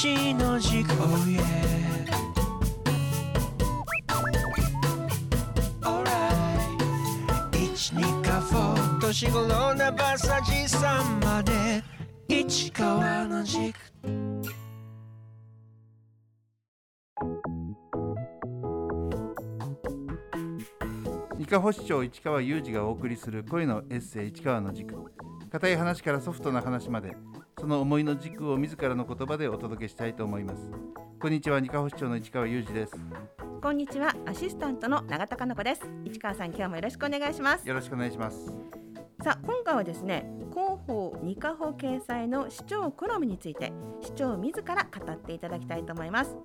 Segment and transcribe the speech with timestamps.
[0.00, 1.42] 一の軸 Oh yeah
[5.82, 6.14] Alright
[7.52, 11.82] 一かフォ年頃な馬さじさんまで。
[12.28, 13.74] 市川の軸。
[21.40, 24.94] 伊香保市長市川裕二がお送りする声のエッセイ市川の軸。
[25.50, 27.16] 硬い話からソフトな話まで。
[27.58, 30.70] その思いの軸を自らの言葉でお届けしたいと思います。
[31.18, 32.94] こんにちは伊香保市長の市川裕二です。
[33.60, 35.82] こんにちはアシスタントの永田香奈子です。
[36.04, 37.68] 市川さん今日もよろしくお願いします。
[37.68, 38.54] よろしくお願いします。
[39.24, 46.36] さあ今回はですね広報二カ保掲載の市長コラムについて市長自ら語っていただきたいと思います。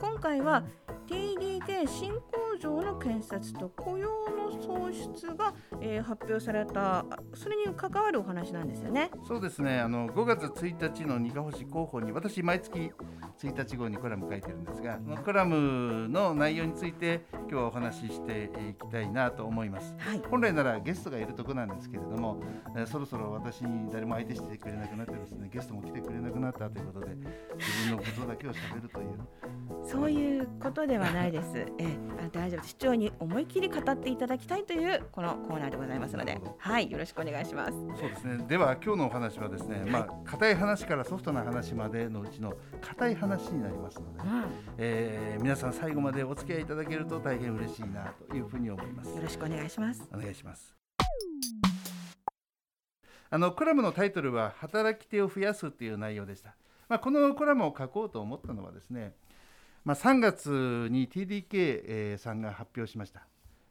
[0.00, 0.64] 今回は
[1.06, 9.10] TDK 新工場の建設と雇用の創出が、えー発表されたそれに関わるお話なんですよね。
[9.26, 9.80] そうですね。
[9.80, 12.92] あの5月1日の二カ保市広報に私毎月
[13.38, 19.94] 1日号にコラム書いてるんですがコラムの内容について今日はお話ししていきたいなと思います。
[19.98, 20.22] はい。
[20.30, 22.40] 本来ならゲストがいるとこなんですけれども、
[22.76, 27.14] えーそろそろ私に誰も相手してくれなくなってですねゲストも来てくれなくなったということで
[27.56, 29.06] 自分のことだけをしゃべるという。
[29.84, 31.58] そういうことではないです。
[31.58, 32.70] ええ、あ大丈夫です。
[32.70, 36.40] 市長に思い切り語っていただきたいというこのコーナーでございますので。
[36.58, 37.72] はい、よろしくお願いします。
[37.72, 38.44] そうですね。
[38.46, 44.44] では今日のお話はですね、まあ硬い話からソフトな話までのうちの硬い話になりますので、うん、
[44.78, 49.10] えー皆さん最後までお付き合いいただけると大変嬉しいなというふうに思います。
[49.10, 50.08] よろしくお願いします。
[50.12, 50.74] お願いします。
[53.28, 56.54] あのコラムのタイトルは働き手を増やすという内容でした、
[56.88, 59.14] まあ、このコラムを書こうと思ったのはですね、
[59.86, 61.46] まあ、3月に TDK、
[61.86, 63.22] えーさんが発表しました、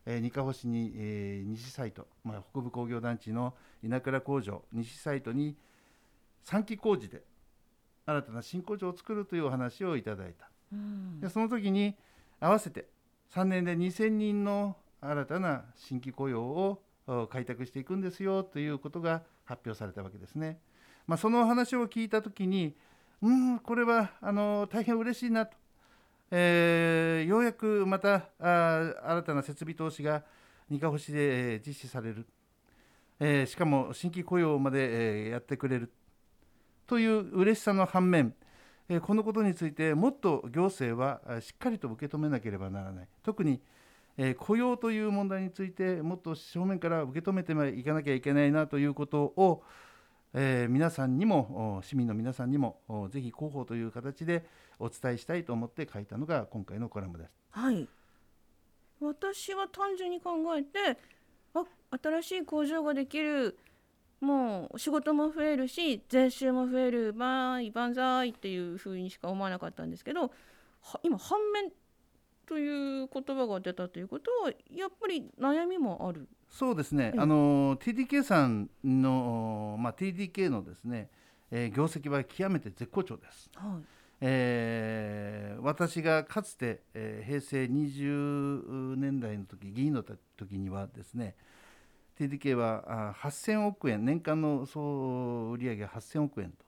[0.06, 5.58] えー、二カ保市に、えー西サイト、まあ、北部工業団地の稲倉工場西サイトに
[6.46, 7.22] 3期工事で
[8.06, 10.48] 新たな新工場を作るというお話をいただいた。
[10.72, 11.20] うん。
[11.20, 11.96] でその時に
[12.40, 12.86] 合わせて
[13.34, 20.60] 3年で2000人の新たな新規雇用をお開拓していくんですよということが発表されたわけですね。
[21.08, 22.74] まあ、そのお話を聞いた時に
[23.22, 25.58] うんこれはあの大変嬉しいなと、
[26.32, 30.24] えーようやくまたあ新たな設備投資が
[30.70, 32.26] 二カ保市でえ実施される、
[33.20, 35.92] えーしかも新規雇用までえーやってくれる。
[36.88, 38.34] という嬉しさの反面
[38.90, 43.08] えーこのことについてもっと行政はしっかりと受け止めなければならない。
[43.24, 43.62] 特に、
[44.18, 49.64] えー雇用という問題についてもっと正面から受け止めていかなきゃいけないなということを、
[50.38, 54.46] えー皆さんにも市民の皆さんにもおぜひ広報という形で
[54.80, 57.32] お伝えしたいと思って書いたのが今回のコラムです。
[57.52, 57.88] はい。
[59.00, 60.98] 私は単純に考えて、
[61.54, 61.64] あ、
[62.02, 63.58] 新しい工場ができる。
[64.20, 70.32] もう仕事も増えるし税収も増えるバイ万歳っていうふうにしか思わなかったんですけど
[71.04, 71.72] 今反面
[72.48, 76.28] という言葉が出たということはやっぱり悩みもある？
[76.50, 77.22] そうですね、うん。
[77.22, 81.10] あの TDK さんの、まあ、TDK のですね、
[81.52, 83.50] えー業績は極めて絶好調です。
[83.56, 83.84] はい。
[84.22, 91.36] えー私がかつて、えー平成20年代の時議員の時にはですね
[92.20, 96.65] TDK はあ8000億円年間の総売上8000億円と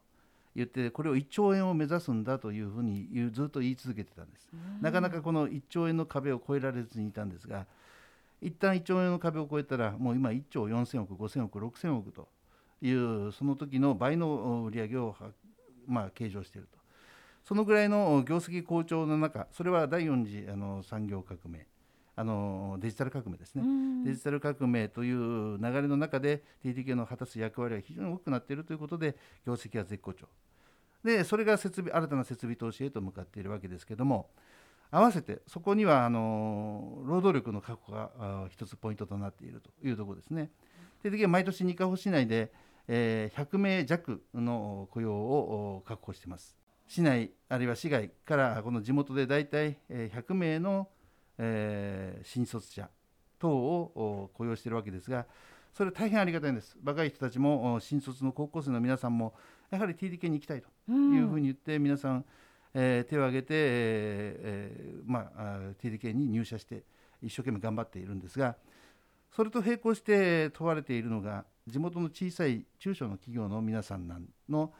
[0.57, 4.50] 言ってこれを1兆円を目指すんだというふうにずっと言い続けてたんです。
[4.81, 7.68] なかなかこの1兆円の壁を越えられずにいたんですが
[8.41, 12.28] 一旦1兆円の壁を越えたらもう今1兆4000億5000億6000億と
[12.81, 15.29] いうその時の倍の売り上げをは、
[15.85, 16.79] まあ、計上していると。
[17.44, 21.68] そのぐらいの業績好調の中それは第4次あの産業革命
[22.16, 24.03] あのデジタル革命ですね、うん。
[24.03, 30.25] デジタル革命という流れの中で TDK の果たす役割は非常に大きくなっているということで業績は絶好調
[31.03, 34.29] でそれが設備新たな設備投資へと向かっているわけですけども
[34.89, 40.49] 合わせてそこにはあの労働力の確保が一つポイントとなっているというところですね。
[41.03, 42.51] TDK は毎年二カ保市内で、
[42.87, 46.55] えー100名弱の雇用を確保しています。
[46.88, 50.88] 市内あるいは市外からこの地元で大体100名の、
[51.38, 52.89] えー新卒者
[53.39, 55.25] 等を雇用しているわけですが
[55.73, 59.35] それ大変ありがたいんです若い人たちも新卒の高校生の皆さんも
[59.69, 62.25] やはり TDK に行きたいというふうに言って皆さん、
[62.73, 66.83] えー手を挙げて、えーえーまあ TDK に入社して
[67.21, 68.55] 一生懸命頑張っているんですが
[69.35, 74.07] それと並行して問われているのが地元の小さい中小の企業の皆さん
[74.49, 74.71] の、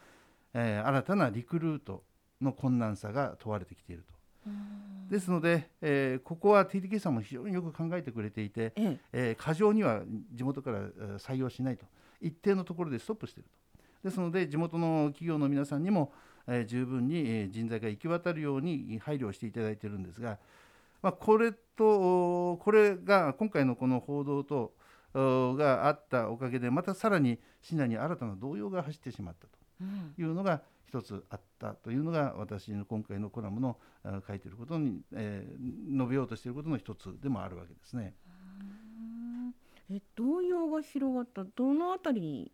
[0.54, 2.02] えー新たなリクルート
[2.40, 4.14] の困難さが問われてきていると。
[5.10, 8.98] ですので、えーここは TDK さんも非常によく考えてくれていて、ええ。
[9.12, 10.02] えー過剰には
[10.32, 11.84] 地元からえー採用しないと。
[12.20, 13.57] 一定のところでストップしていると
[14.02, 16.12] ですので地元の企業の皆さんにも、
[16.46, 20.38] えー十分にえー人材が行き渡るように配慮をしていただいているんですが、
[21.02, 24.72] まあ、これとこれが今回のこの報道と
[25.14, 29.46] おがあったおかげでまたさらに市内に新たな動揺が走ってしまった
[29.80, 38.14] うんというのが一つあったというのが私の今回のコラムのあ書いていることに、えー述べようとしていることの一つでもあるわけですね。
[39.90, 42.52] え動揺が広がったどのあたりに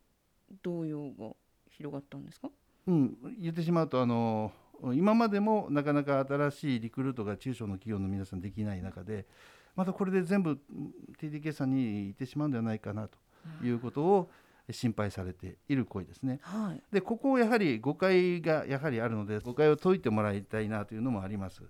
[0.63, 1.31] 動揺が
[1.71, 2.51] 広がったんですか？
[2.87, 4.53] うん、言ってしまうとあの
[4.95, 9.27] 今までもなかなか新しいリクルートが中小の企業の皆さんできない中で
[9.75, 13.19] またこれで全部うん TDK さんに行ってしまうんではないかなと
[13.65, 14.31] いうことを
[14.71, 16.41] 心配されている声ですね。
[16.43, 21.63] はいでここをやはり誤解がやはりあるので誤解を解いてもらいたいなというのもあります。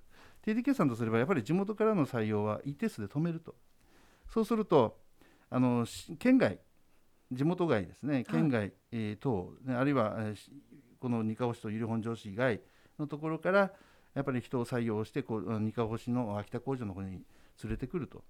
[0.45, 3.55] TDK さんとすればやっぱり地元からの採用は一定数で止めると
[4.29, 4.99] そうすると
[5.51, 6.59] あのし県外
[7.35, 10.17] 地元外ですね県外、えー等、ね、あるいは、
[11.01, 12.61] この二河市と由利本荘市以外
[12.99, 13.73] のところから
[14.15, 17.23] やっぱり人を採用してこう二河市の秋田工場の方に
[17.63, 18.23] 連れてくると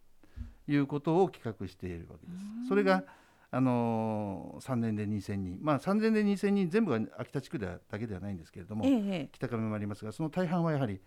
[0.66, 2.68] いうことを企画しているわけです。
[2.68, 3.04] それが
[3.50, 5.58] あのー3年で2000人。
[5.60, 11.00] まあ3年で2000人全部が秋田地区だけではないんですけれどもええ北上もありますがその大半はやはり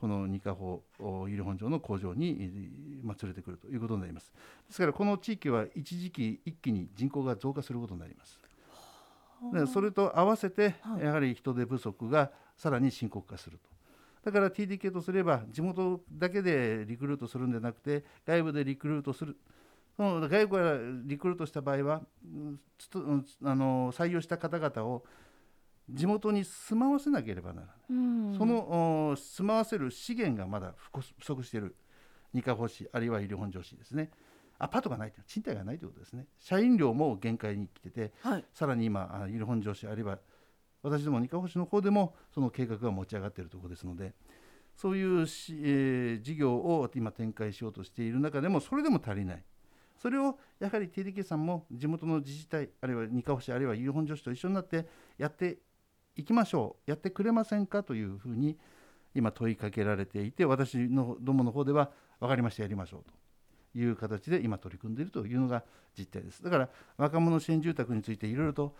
[0.00, 4.32] この二河保お由利本荘の工場に、えーまあ、連れてくるということになります。
[4.68, 8.38] ですからこの地域は一時期一気に人口が増加することになります。
[9.52, 11.04] でそれと合わせてはい。
[11.04, 13.68] やはり人手不足がさらに深刻化すると。
[14.24, 19.36] だから TDK とすれば地元だけでリクルートするんじゃなくて外部でリクルートする。
[19.96, 22.02] その外部からリクルートした場合は
[23.44, 25.04] あの採用した方々を
[25.88, 28.34] 地元に住まわせなければならない、うん。
[28.36, 31.76] そのお住まわせる資源がまだ不不足している。
[32.32, 34.10] 二河保市あるいは由利本荘市ですね。
[34.58, 36.26] アパートがないという賃貸がないということですね。
[36.38, 38.44] 社員寮も限界に来ててはい。
[38.52, 40.18] さらに今あ由利本荘市あるいは
[40.82, 44.14] 私ども二河保市の方でもその計画が持ち上がっているところですので
[44.76, 49.44] そういうし、えー事業を今展開しようとしている中でもそれでも足りない。
[49.98, 54.86] それをやはり TDK さんも地元の自治体あるいは二河保市あるいは由利本荘市と一緒になって
[55.16, 55.58] やって
[56.16, 56.90] いきましょう。
[56.90, 57.82] やってくれませんか？
[57.82, 58.56] というふうに
[59.14, 61.90] 今問いかけられていて私のどもの方では
[62.20, 63.02] 分かりましたやりましょう。
[63.72, 65.62] という形で今取り組んでいるというのが
[65.98, 66.42] 実態です。
[66.42, 68.74] だから若者支援住宅についていろいろと、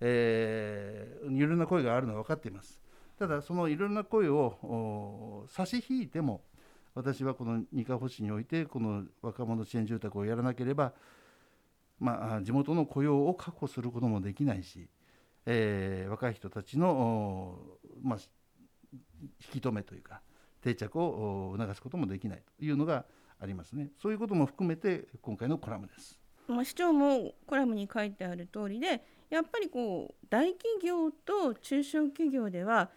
[0.00, 2.80] えーいろんな声があるのは分かっています。
[3.18, 6.42] ただそのいろんな声を差し引いても
[6.94, 10.92] 私はこの二河保市においてこの若者支援住宅をやらなければ、
[12.00, 14.88] まあ、地元の雇用を確保することもできないし、
[15.46, 17.58] えー若い人たちの、
[18.02, 18.18] まあ、
[19.22, 20.20] 引き止めというか
[20.60, 23.04] 定着を促すこともできないというのが
[23.40, 26.18] ありますねそういうことも含めて今回のコラムです。
[26.48, 32.90] まあ、市長もコラムに書いてある通りでやっぱりこう大企業と中小企業では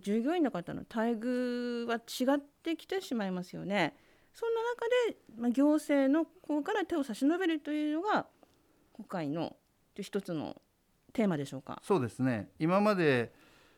[0.00, 3.96] 従業員の方の待遇は違ってきてしまいますよね。
[4.32, 8.26] そんな中で、まあ、行政の方から手を差し伸べるというのが
[8.92, 9.56] 今回の
[9.96, 10.60] 一つの
[11.14, 11.80] テーマでしょうか？
[11.82, 13.32] そうですね今まで、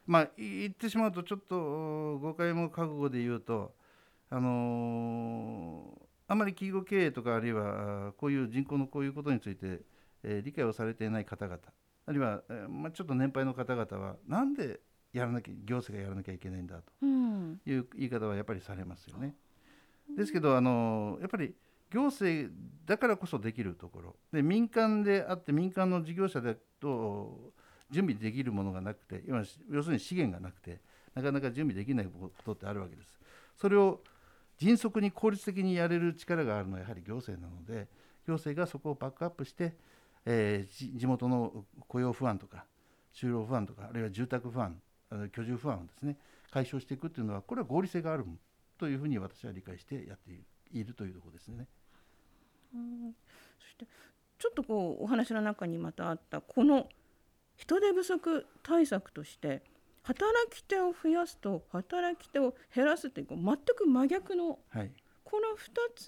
[0.07, 1.57] まあ、言ってしまうとちょっと
[2.15, 3.75] お誤解も覚悟で言うと、
[4.31, 9.83] あのーあまり企業経営とかあるいはあこういう人口のこういうことについて、
[10.25, 11.61] えー理解をされていない方々
[12.07, 14.81] あるいは、えーまあ、ちょっと年配の方々はなんで
[15.13, 19.37] やらなきゃ行政がやらなきゃいけないんだとうん、いう言い方はやっぱりされますよね。
[20.17, 21.55] ですけどあのやっぱり
[21.93, 22.53] 行政
[22.85, 27.53] だからこそできるところで民間であって民間の事業者だと
[27.91, 30.81] 準備できるものがなくて要は要するに資源がなくて
[31.15, 33.19] なかなか準備できないことってあるわけです。
[33.57, 34.03] それを
[34.59, 37.89] 迅速に効率的にやれる力があるのはやはり行政なので
[38.27, 39.77] 行政がそこをバックアップして、
[40.25, 42.65] えー地元の雇用不安とか
[43.15, 44.77] 就労不安とかあるいは住宅不安
[45.33, 46.17] 居住不安をですね
[46.51, 48.25] 解消していくというのはこれは合理性がある
[48.79, 50.43] というふうに私は理解してやっている
[50.73, 51.67] いるというところですね。
[53.59, 53.87] そして
[54.39, 56.89] ちょっとこうお話の中にまたあったこの
[57.57, 59.63] 人手不足対策として
[60.03, 64.93] 働き手を増やすと働き手を減らすっていう全く真逆のはい、
[65.25, 66.07] この2つ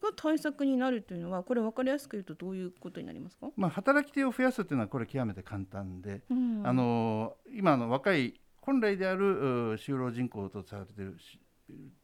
[0.00, 6.62] が対策になるというのはこれ分かりやすく言うとどういうことになりますか、まあ、働き手を増やすというのはこれ極めて簡単で、うん。
[6.64, 11.40] あの今の若い本来であるう就労人口とされているし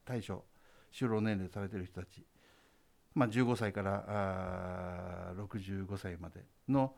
[0.04, 0.42] 対象
[0.92, 2.24] 就労年齢されている人たち、
[3.14, 6.94] まあ、15歳からあー65歳までの、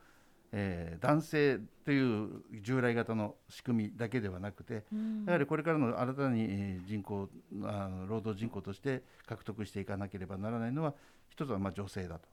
[0.53, 5.25] えー男性という従来型の仕組みだけではなくてうん。
[5.27, 7.29] やはりこれからの新たにえー人口
[7.65, 10.95] あの労働人口として獲得していかなければならないのは
[11.29, 12.29] 一つはまあ女性だと。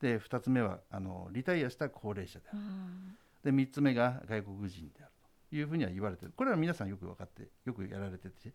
[0.00, 2.58] で2つ目はあのリタイアした高齢者である。
[2.58, 3.16] うん。
[3.44, 5.10] で3つ目が外国人である
[5.56, 6.32] いうふうには言われてる。
[6.36, 8.52] これは皆さんよく分かってよくやられてて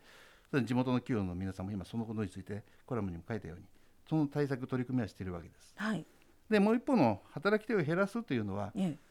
[0.51, 3.65] 地元の企業の皆さんも今そのことについてコラムにも書いたように
[4.09, 5.73] その対策取り組みはしているわけです。
[5.77, 6.05] はい。
[6.49, 9.09] でもう一方の働き手を減らすというのはええ。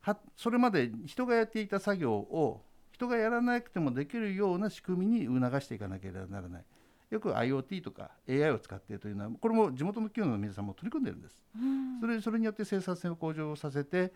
[0.00, 6.64] はそれまで人がやっていた作業を人がやらなくてもできるような仕組みに促していかなければならない
[7.10, 14.12] よく IoT とか AI を使ってというのはこれも地元の企業の皆さんも取り組んでるんですうんそれそれによって生産性を向上させて、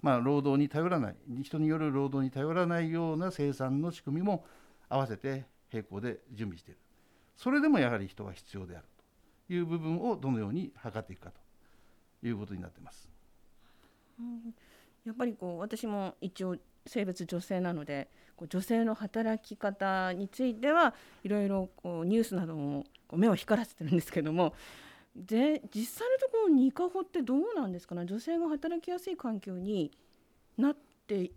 [0.00, 4.44] まあ、労働に頼らない人による労働に頼らないような生産の仕組みも
[4.88, 6.80] 合わせて並行で準備している。
[7.36, 8.86] それでもやはり人は必要である
[9.48, 11.30] という部分をどのように図っていくか
[12.20, 13.08] ということになってます。
[15.04, 24.54] やっぱりこう私も一応性別女性なのでこう女性の働き方についてはいろいろこうニュースなどもこう目を光らせてるんですけども
[25.16, 28.04] で実際のところニカホってどうなんですかね？
[28.06, 29.90] 女性が働きやすい環境に
[30.56, 30.76] なっ
[31.06, 31.32] て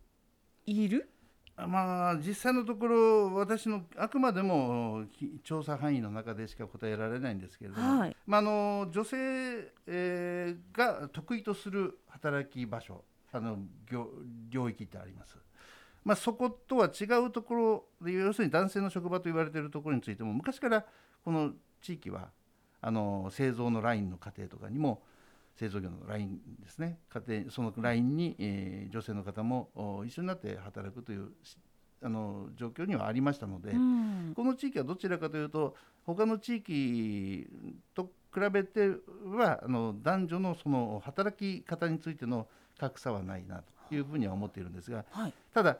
[0.65, 1.09] いる？
[1.57, 9.17] まあ実際のところ私のあくまでもき調査範囲の中でしか答えられないんですけれども、はいまあ、あの女性、
[9.87, 13.59] えーが得意とする働き場所あの
[13.89, 14.09] 業
[14.49, 15.37] 領域ってあります。
[16.03, 20.85] まあ、そことは違うところで要するに男性の職場と言われているところについても昔から
[21.23, 22.29] この地域は
[22.79, 25.01] あの製造のラインの過程とかにも
[25.55, 26.99] 製造業のラインですね。
[27.09, 31.57] 家庭そのラインに、えー女性の方もお一緒になって働くというし
[32.01, 34.33] あの状況にはありましたので、うん。
[34.35, 37.47] この地域はどちらかというと他の地域
[37.93, 38.89] と比べて
[39.25, 42.47] はあの男女のその働き方についての
[42.77, 45.33] 格差はないなというふうには思っているんですがはい。
[45.53, 45.77] ただ、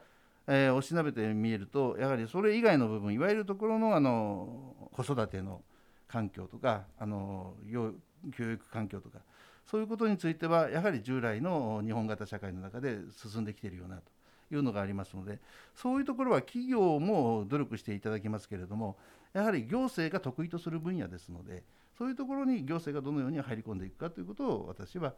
[0.48, 5.62] えーおしなべて見えるとやはりそれ以外の部分いわゆるところのあの子育ての
[6.08, 7.94] 環境とかあのよ
[8.36, 9.20] 教育環境とか
[9.66, 14.04] そういうことについてはやはり従来の日本型社会の中で進んできているようなと
[14.52, 15.40] いうのがありますので
[15.76, 18.98] そういうところは企業も努力していただきますけれども
[19.34, 21.64] やはり行政が得意とする分野ですので
[21.98, 25.14] そういうところに行政がどのように入り込んでいくかということを私は、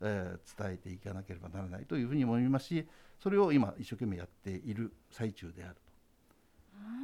[0.00, 2.86] えー伝えていかなければならないというふうに思いますし
[3.22, 5.80] それを今一生懸命やっている最中であると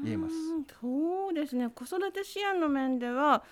[0.04, 0.34] 言えます。
[0.80, 3.44] そうですね子育て支援の面では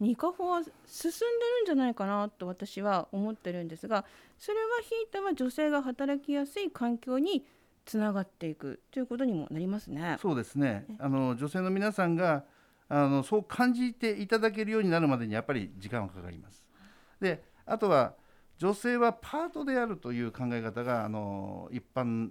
[0.00, 1.18] ニカホは進んで
[1.58, 4.04] るんじゃないかなと私は思ってるんですが
[4.38, 7.44] それはひいては女性が働きやすい環境に
[7.84, 10.18] つながっていくということにもなりますね。
[10.20, 12.44] そうですねあの女性の皆さんが
[12.88, 16.64] あのそう感じていただけるようになるまでにやっぱり時間はかかります。
[17.20, 18.14] であとは
[18.58, 22.28] 女性はパートであるという考え方があの一般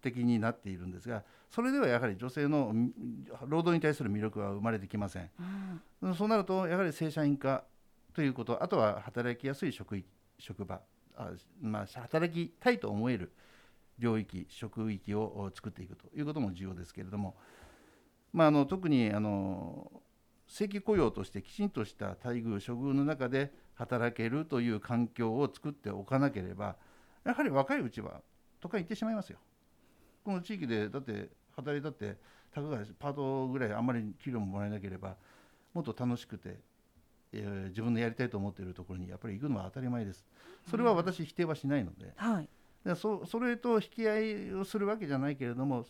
[0.00, 2.92] 的になっているんですがそれではやはり女性のん
[3.46, 5.30] 労働に対する魅力は生まれてきません。
[6.02, 7.64] うんそうなるとやはり正社員化
[8.14, 10.06] ということあとは働きやすい職域
[10.38, 10.80] 職場
[11.14, 11.30] あ、
[11.60, 13.32] まあ、働きたいと思える
[13.98, 17.36] 領域職域をお作っていくということも重要ですけれども、
[18.32, 19.92] まあ、あの特にあの
[20.48, 26.76] 正規雇用としてきちんとした待遇処遇の中で働けるという環境を作っておかなければ
[27.24, 28.22] やはり若いうちは
[28.60, 29.38] 都会行ってしまいますよ。
[30.24, 32.16] この地域でだって働いたって
[32.54, 35.16] たかがパートぐらいあんまり給料ももらえなければ
[35.72, 36.60] もっと楽しくて、
[37.32, 40.24] えー自分のやりたいと思っているところにやっぱり行くのは当たり前です。
[40.70, 42.48] それは私否定はしないので、はい。
[42.84, 45.86] でそそれと引き合いをするわけじゃないけれども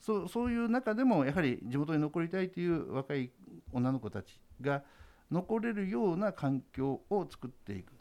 [0.00, 3.30] そうそういう中でもやはり地元に残りたいという若い
[3.72, 4.82] 女の子たちが
[5.30, 7.92] 残れるような環境を作っていく。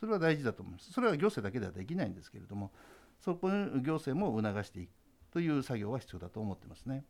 [0.00, 0.92] それは大事だと思います。
[0.92, 2.72] それは行政だけではできないんですけれども
[3.20, 4.90] そこに行政も促していく
[5.34, 7.04] という作業は必要だと思ってますね。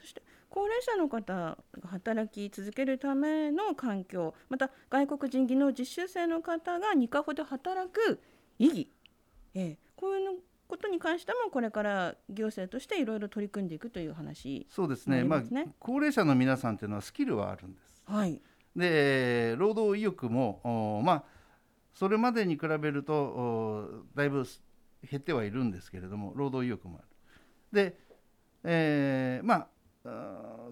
[0.00, 8.20] そして高齢者の方が働き続けるための環境また外国人技能実習生の方がニカホで働く
[8.58, 8.90] 意義、
[9.54, 10.32] ええ、こういうの
[10.66, 15.22] ことに関してもこれから行政としていろいろ取り組んでいくという話そうですね。
[15.22, 15.42] まあ
[15.78, 18.02] 高齢者の皆さんというのはスキルはあるんです。
[18.04, 18.42] はい。
[18.74, 20.60] で労働意欲も
[20.98, 21.24] おまあ
[21.94, 24.44] それまでに比べるとおだいぶ
[25.08, 27.08] 減ってはいるんですけれども労働意欲もある。
[27.72, 27.96] で、
[28.64, 29.68] えーまあ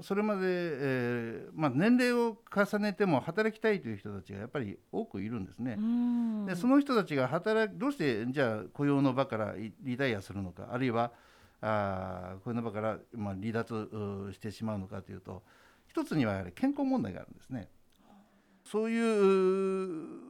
[0.01, 5.75] それまで、えーまあ、年齢を重ねても働きたいという人たちがやっぱり多くいるんですね。
[5.77, 11.13] うんでその人たちが働きどうしてじゃあ雇用の場からリリタイアするのかあるいは
[11.61, 15.43] あー雇用の場から、まあ、離脱うしてしまうのかというと
[15.87, 17.69] 一つにはやはり健康問題があるんですね。
[18.65, 20.29] そういう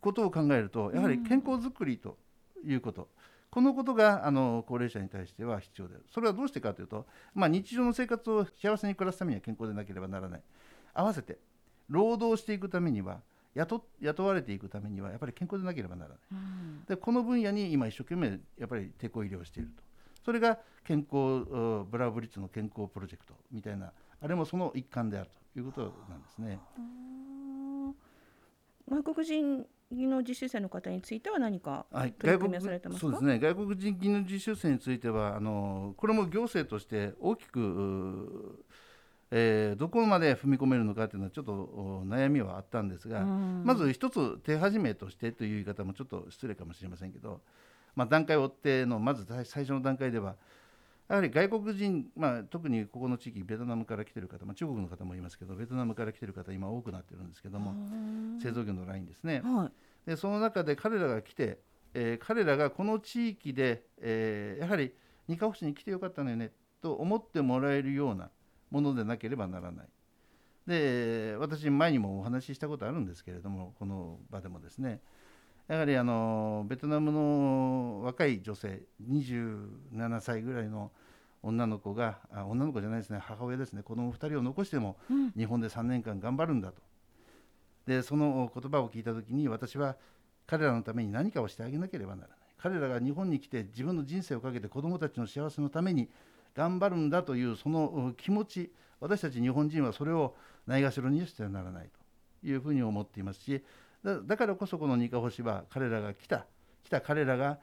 [0.00, 2.18] ことを考えるとやはり健康づくりと
[2.64, 3.08] いうこと、
[3.54, 6.04] このことがあの高齢者に対しては必要である。
[6.12, 7.06] それはどうしてかというと、
[7.36, 10.42] まあ、日常の生活を幸せに暮らすためには健康でなければならない。
[10.92, 11.38] 合わせて
[11.88, 13.20] 労働していくためには
[13.54, 16.18] 雇雇われていくためにはやっぱり健康でなければならない。
[16.32, 16.84] うん。
[16.88, 19.84] でこの分野に今一生懸命やっぱり手こ入れをしていると。
[20.24, 26.58] それが健康うブラウブリッツの健康プロジェクトみたいなあれもその一環であるということなんですね。
[28.88, 33.00] 外国人の実習生の方については何かはい、取り外国組みはされてますか？
[33.00, 33.38] そうですね。
[33.38, 38.64] 外国人技能実習生についてはあのこれも行政として大きく、う
[39.30, 43.62] えーどこまで踏み込めるのかというのはちょっとお悩みはあったんですが、うん。
[43.64, 47.40] まず一つ手始めとしてという言い方もちょっと失礼かもしれませんけど、
[47.96, 50.36] まあ、段階を追ってのまず最最初の段階では
[51.08, 57.74] やはり外国人、まあ、特にここの地域ベトナムから来てる方、まあ、中国の方もいますけどベトナムから来てる方今多くなってるんですけども
[58.40, 59.40] 製造業のラインですね。
[59.44, 59.72] はい
[60.06, 61.58] でその中で彼らが来て、
[61.94, 64.92] えー彼らがこの地域で、えーやはり
[65.28, 68.30] 二カ星に来てよかったのよねと思ってもらえるような
[68.70, 69.88] ものでなければならない。
[70.66, 75.00] で私前にもお話ししたことあるんですけれどもこの場でもですね
[75.68, 80.90] やはりあのベトナムの若い女性27歳ぐらいの
[81.42, 85.32] 女の子があ女の子じゃないですね母親ですね子供2人を残してもうん。
[85.32, 86.82] 日本で3年間頑張るんだと。
[87.86, 89.96] でその言葉を聞いた時に私は
[90.46, 92.38] 彼らのために何かをしてあげなければならない。
[92.58, 96.08] 彼らが日本に来て自分の人生をかけて子どもたちの幸せのために
[96.54, 100.34] 頑張るんだというそのうん気持ち私たち日本人はそれを
[100.66, 101.90] ないがしろにしてはならない
[102.42, 103.62] というふうに思っていますし
[104.04, 106.46] だからこそこのニカ星は彼らが来た
[106.84, 107.58] 来た彼らが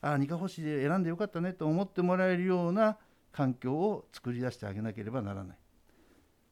[0.00, 2.96] ああニカ星で選んでよかったねと思ってもらえるような
[3.32, 5.56] 環境を作り出してあげなければならない。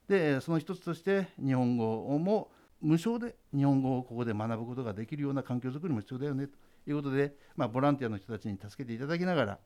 [0.08, 9.58] でその一つとして日本語も無償で日本語をここで学ぶことができるような環境づくりも必要だよねということで、まあ、ボランティアの人たちに助けていただきなが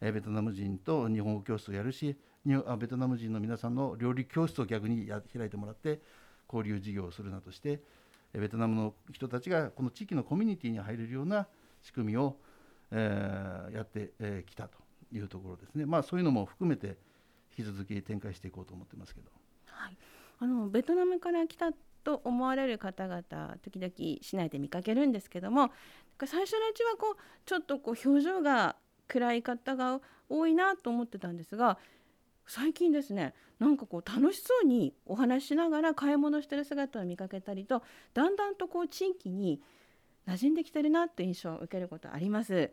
[0.00, 6.00] ら、ベトナム人と日本語教室をやるしベトナム人の皆さんの料理教室を逆に開いてもらって
[6.52, 7.80] 交流事業をするなどして
[8.40, 11.46] ベトナムの人たちがこの地域のコミュニティに入れるような
[11.82, 12.36] 仕組みを、
[12.90, 14.78] えーやってき、たと
[15.12, 16.98] いうところですね、まあ、そういうのも含めて
[17.56, 19.30] 引き続き展開していこうと思ってますけど。
[19.66, 19.96] はい、
[20.38, 21.72] あのベトナムから来た
[22.04, 25.72] と思われる方々時々市内で見かけるんですけども
[26.24, 28.76] 最初のうちはこうちょっとこう表情が
[29.08, 31.78] 暗い方が多いなと思ってたんですが
[32.46, 37.82] 最近ですねなんかこう楽しそうにお話ししながら買い物してる姿を見かけたりと
[38.14, 39.60] だんだんとこう地域に
[40.28, 42.70] 馴染んできてるなって印象を受けることあります。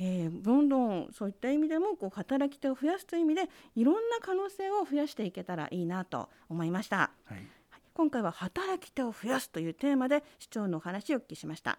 [0.00, 6.96] えーどんどんそういった意味でもこう働き手を増やすという意味でいろんな可能性を増やしていけたらいいなと思いました。
[6.96, 7.46] はいはい
[7.94, 11.78] 今回は働き手を増やすというテーマで市長のお話をお聞きしました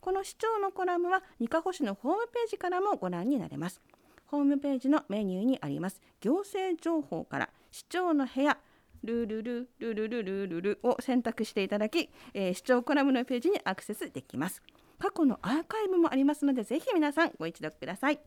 [0.00, 3.82] この市長のコラムは二カ保市のホームページからもご覧になれます
[4.30, 6.00] ホームページのメニューにあります。
[6.20, 8.58] 行政情報から市長の部屋
[9.02, 14.62] ルルルルルルルルルを選択していただき、えー市長コラムのページにアクセスできます。
[15.00, 18.20] 過去のアーカイブもありますのでぜひ皆さんご一読ください。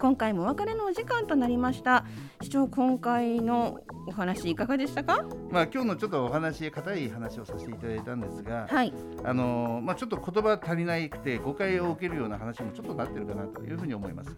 [0.00, 2.04] 今回もお別れのお時間となりました。
[2.42, 5.24] 市長今回のお話いかがでしたか？
[5.50, 8.92] まあ、今日のちょっとお話硬い話をさせていただいたんですが、はい
[9.24, 14.36] あのまあ、ちょっと言葉足りなくて誤解を受けるような話もちょっとなってるかなというふうに思います。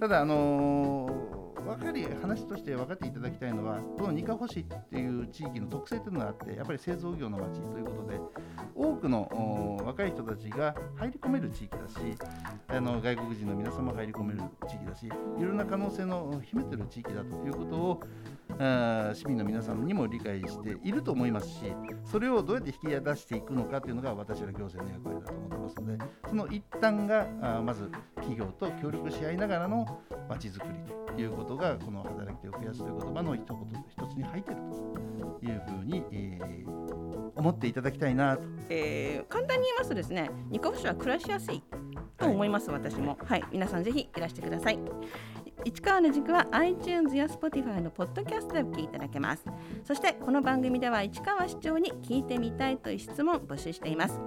[0.00, 8.20] ただ、あの分かり話として分かっていただきたいのはこの二カ保市っていう地域の特性というのがあってやっぱり製造業の街ということで
[8.74, 11.94] 多くの若い人たちが入り込める地域だし
[12.68, 15.10] あの外国人の皆さんも入り込める地域だしい
[15.42, 18.00] ろんな可能性の秘めてる地域だということを
[18.58, 21.72] あ市民の皆さんにも理解していると思いますし
[22.04, 27.26] それをどうやって引き出していくのかというのが私ら行政の役割だと思ってますのでその一端が
[27.58, 31.01] あまず企業と協力し合いながらのまちづくりと。
[31.20, 34.60] いうことがこの働き手を増やすという言葉の一言一つに入っている
[35.40, 36.82] というふうに、えー
[37.34, 38.42] 思っていただきたいなと。
[38.68, 41.62] えー簡単に言いますとですねニカフ市は暮らしやすい
[42.18, 44.78] と思います、私もはい皆さんぜひいらしてください。
[45.64, 49.44] 市川の軸は iTunes や Spotify のポッドキャストでお聞きいただけます。
[49.84, 54.20] そしてこの番組では市川市長に聞いてみたいという質問を募集しています。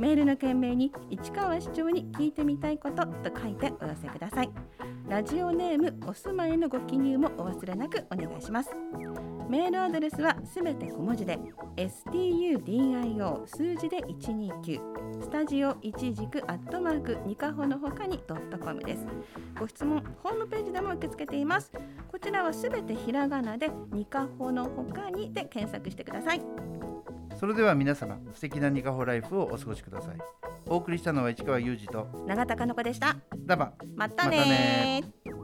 [0.00, 4.50] メールの件名に市川市長に聞いてみたいことと書いてお寄せください。
[5.06, 8.70] ラジオネームお住まいのご記入もお忘れなくお願いします。
[9.50, 11.38] メールアドレスはすべて小文字で
[11.76, 19.04] studio 数字で129スタジオ一軸アットマークニカホの他にドットコムです。
[19.58, 21.70] ご質問ホームページでも受け付けています。
[22.10, 26.42] こちらはすべてひらがなでニカホの他にで検索してください。
[27.40, 30.18] それでは皆様素敵なニカホライフをお過ごしください。
[30.66, 33.16] お送りしたのは市川裕二と永田かの子でした。
[33.46, 33.72] ダバ。
[33.96, 34.42] またねま
[35.24, 35.39] たね